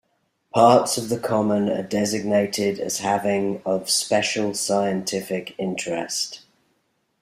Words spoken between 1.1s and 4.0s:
common are designated as having of